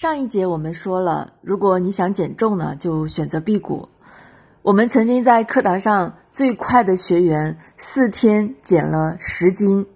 [0.00, 3.90] 上一节我们说了，如果你想减重呢，就选择辟谷。
[4.62, 9.86] 我们曾经在课堂上最快的学员四天减了十斤，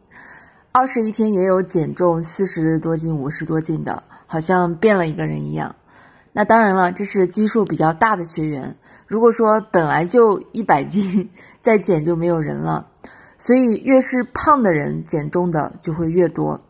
[0.72, 5.75] 二十一天也有减重四十多斤、五十多斤的，好像变了一个人一样。
[6.34, 8.77] 那当然了，这是基数比较大的学员。
[9.07, 11.30] 如果说本来就一百斤，
[11.62, 12.89] 再减就没有人了。
[13.39, 16.61] 所以越是胖的人，减重的就会越多。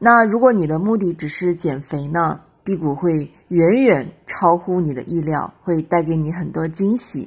[0.00, 2.40] 那如果你的目的只是减肥呢？
[2.68, 7.26] 辟谷会远远超乎你的意料，会带给你很多惊喜。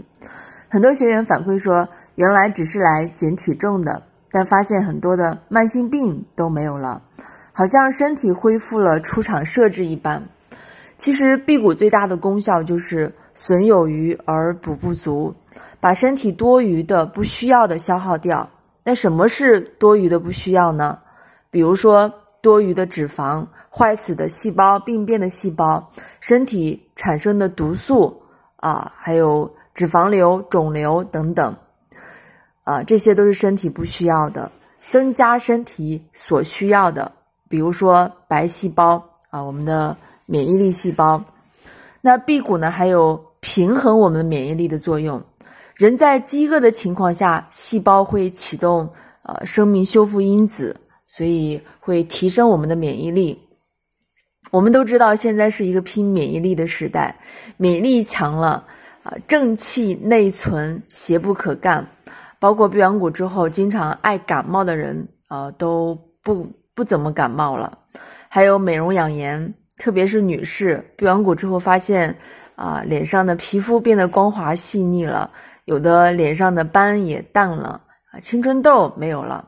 [0.70, 7.02] 很多学员反馈说，原来只是来减体重的，但发现很多的慢性病都没有了，
[7.54, 10.24] 好像身体恢复了出厂设置一般。
[11.00, 15.34] 其实辟谷最大的功效就是损有余而补不足，
[15.80, 18.48] 把身体多余的、不需要的消耗掉。
[18.84, 21.00] 那什么是多余的、不需要呢？
[21.50, 22.14] 比如说
[22.44, 23.44] 多余的脂肪。
[23.74, 25.90] 坏死的细胞、病变的细胞、
[26.20, 28.22] 身体产生的毒素
[28.58, 31.56] 啊，还有脂肪瘤、肿瘤等等，
[32.66, 34.52] 啊，这些都是身体不需要的。
[34.90, 37.10] 增加身体所需要的，
[37.48, 41.22] 比如说白细胞啊，我们的免疫力细胞。
[42.02, 45.22] 那辟谷呢，还有平衡我们的免疫力的作用。
[45.76, 48.90] 人在饥饿的情况下，细胞会启动
[49.24, 50.76] 呃生命修复因子，
[51.08, 53.40] 所以会提升我们的免疫力。
[54.52, 57.16] 我们都知道，现在是一个拼免疫力的时代，
[57.56, 58.64] 免疫力强了
[59.02, 61.86] 啊，正气内存，邪不可干。
[62.38, 67.78] 包括闭完谷之后，经常爱感冒的人啊，都不不怎么感冒了。
[68.28, 72.14] 还有美容养颜，特别是女士，闭完谷之后发现
[72.56, 75.32] 啊，脸上的皮肤变得光滑细腻了，
[75.64, 77.80] 有的脸上的斑也淡了
[78.12, 79.48] 啊，青春痘没有了。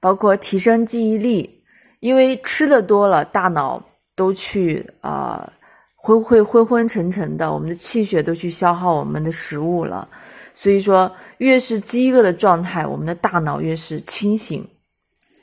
[0.00, 1.62] 包括提升记忆力，
[2.00, 3.82] 因为吃的多了，大脑。
[4.20, 5.50] 都去啊，
[5.96, 10.06] 昏会昏昏沉沉的，我们的气血都去消耗我们的食物了。
[10.52, 14.62] 所以说，越是饥饿的状态，我们的大脑越是清醒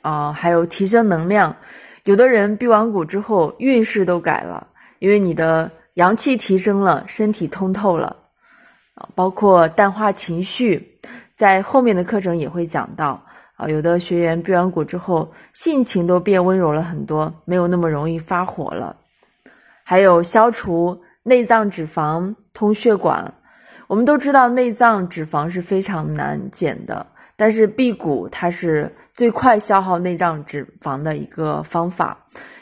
[0.00, 0.32] 啊。
[0.32, 1.56] 还有提升能量，
[2.04, 4.64] 有的人闭完谷之后运势都改了，
[5.00, 8.14] 因为你的阳气提升了，身体通透了
[8.94, 9.08] 啊。
[9.16, 11.00] 包括淡化情绪，
[11.34, 13.20] 在后面的课程也会讲到。
[13.58, 18.96] 啊，有的学员辟完谷之后，性情都变温柔了很多，没有那么容易发火了。
[19.84, 23.34] 还有消除内脏脂肪，通血管。
[23.88, 27.04] 我们都知道内脏脂肪是非常难减的，
[27.36, 32.16] 但是辟谷它是最快消耗内脏脂肪的一个方法，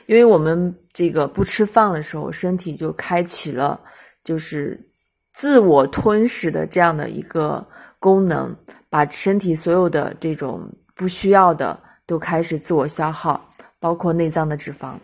[0.07, 3.79] 因为我们这个不吃饭的时候，身体就开启了
[4.25, 4.81] 就是
[5.35, 7.63] 自我吞噬的这样的一个
[7.99, 8.57] 功能，
[8.89, 10.67] 把身体所有的这种。
[10.97, 13.49] 不需要的都开始自我消耗，
[13.79, 14.95] 包括内脏的脂肪。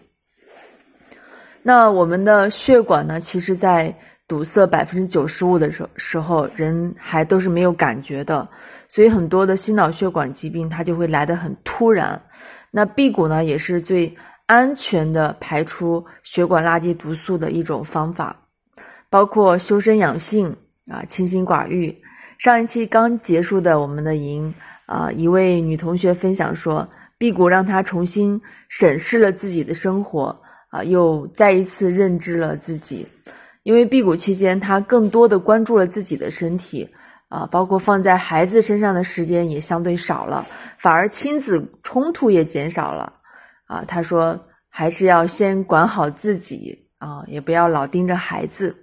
[1.62, 3.20] 那我们的血管呢？
[3.20, 3.94] 其实，在
[4.26, 8.48] 堵塞百分之九十五的时时候，人还都是没有感觉的。
[8.88, 12.20] 所以，很多的心脑血管疾病它就会来得很突然。
[12.70, 14.12] 那辟谷呢，也是最
[14.46, 18.34] 安全的排出血管垃圾毒素的一种方法。
[19.08, 20.56] 包括修身养性
[20.90, 21.96] 啊，清心寡欲。
[22.38, 24.52] 上一期刚结束的我们的营。
[24.86, 30.34] 啊，一位女同学分享说，辟谷让她重新审视了自己的生活，
[30.70, 33.06] 啊，又再一次认知了自己。
[33.62, 36.88] 因为辟谷期间，她更多的关注了自己的身体，
[37.28, 40.44] 啊，包括放在孩子身上的时间也相对少了，
[40.78, 43.12] 反而亲子冲突也减少了。
[43.66, 44.38] 啊，她说
[44.68, 48.76] 还是要先管好自己，啊，也不要老盯着孩子。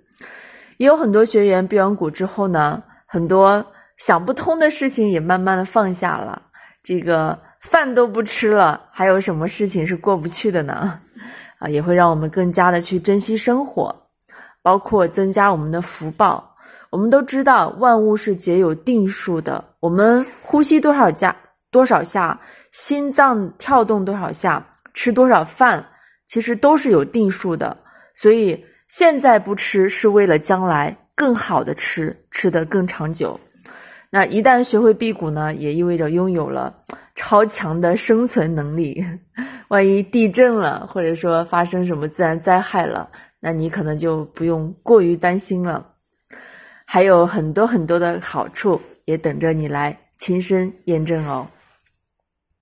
[0.77, 3.63] 也有很多学员辟完谷之后呢，很多。
[3.99, 6.41] 想不通的事情也慢慢的放下了，
[6.81, 10.99] 这个饭都不吃了，还有什么事情是过不去的呢？
[11.59, 13.93] 啊，也会让我们更加的去珍惜生活，
[14.61, 16.55] 包括增加我们的福报。
[16.89, 21.35] 我们都知道万物是皆有定数的，我们呼吸多少下
[21.69, 22.39] 多少下，
[22.71, 25.85] 心脏跳动多少下，吃多少饭，
[26.25, 27.77] 其实都是有定数的。
[28.15, 33.39] 所以现在不吃是为了将来更好的吃，吃得更长久。
[34.11, 36.73] 那一旦学会辟谷呢，也意味着拥有了
[37.15, 39.03] 超强的生存能力。
[39.69, 43.07] 万一地震了，或者说发生什么自然灾害了，
[43.39, 45.85] 那你可能就不用过于担心了。
[46.85, 51.45] 还有很多很多的好处，也等着你来亲身验证哦。